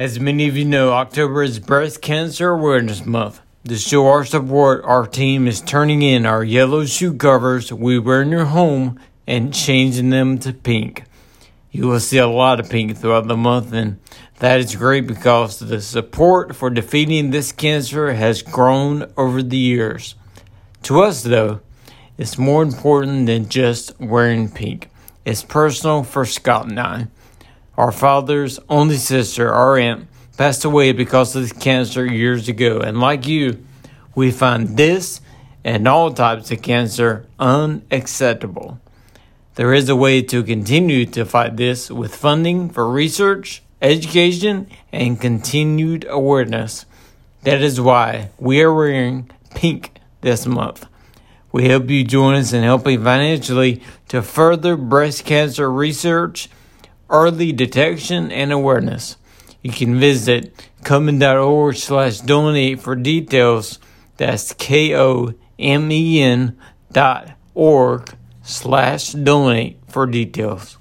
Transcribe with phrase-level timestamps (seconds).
[0.00, 3.42] As many of you know, October is Breast Cancer Awareness Month.
[3.68, 8.22] To show our support, our team is turning in our yellow shoe covers we wear
[8.22, 11.04] in your home and changing them to pink.
[11.70, 14.00] You will see a lot of pink throughout the month, and
[14.38, 20.14] that is great because the support for defeating this cancer has grown over the years.
[20.84, 21.60] To us, though,
[22.16, 24.88] it's more important than just wearing pink.
[25.26, 27.08] It's personal for Scott and I.
[27.80, 30.06] Our father's only sister, our aunt,
[30.36, 32.80] passed away because of cancer years ago.
[32.80, 33.64] And like you,
[34.14, 35.22] we find this
[35.64, 38.78] and all types of cancer unacceptable.
[39.54, 45.18] There is a way to continue to fight this with funding for research, education, and
[45.18, 46.84] continued awareness.
[47.44, 50.86] That is why we are wearing pink this month.
[51.50, 56.50] We hope you join us in helping financially to further breast cancer research
[57.10, 59.16] early detection and awareness.
[59.62, 63.78] You can visit komen.org slash donate for details.
[64.16, 66.58] That's K-O-M-E-N
[66.92, 70.78] dot org slash donate for details.